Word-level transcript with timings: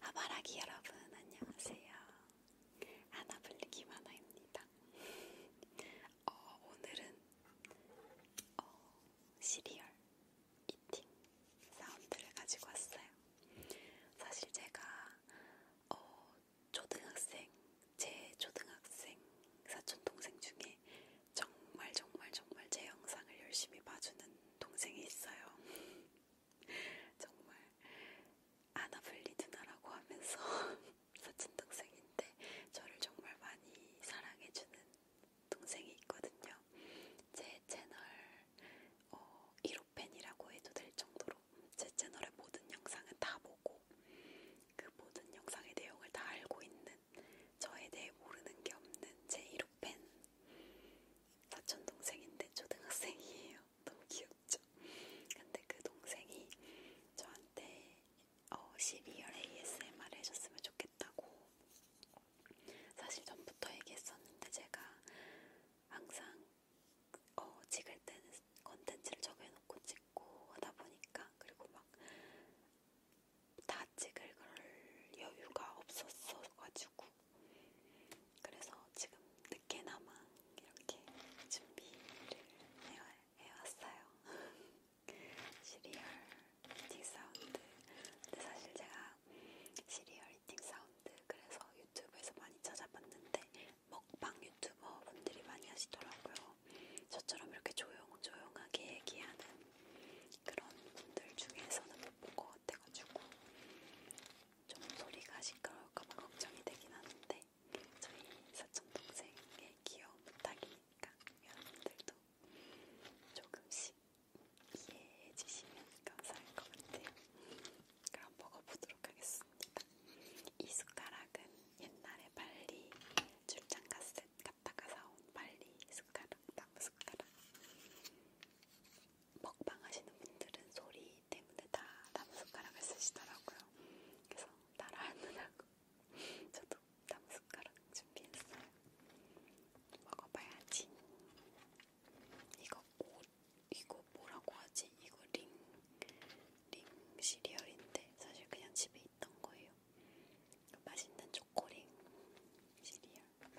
아, 0.00 0.06
하바라기 0.08 0.58
여러분 0.60 0.92
안녕하세요. 1.16 1.97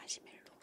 마시멜로. 0.09 0.58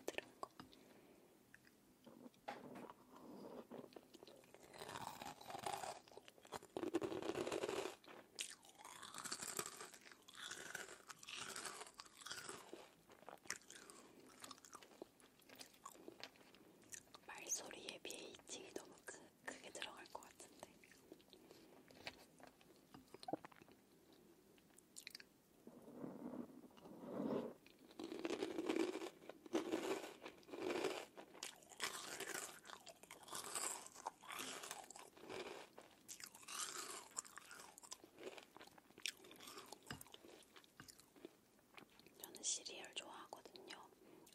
시리얼 42.57 42.87
좋아하거든요. 42.95 43.77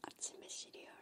아침에 0.04 0.48
시리얼 0.48 0.94